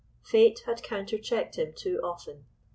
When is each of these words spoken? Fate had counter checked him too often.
Fate 0.23 0.63
had 0.65 0.81
counter 0.81 1.19
checked 1.19 1.59
him 1.59 1.73
too 1.73 1.99
often. 2.03 2.47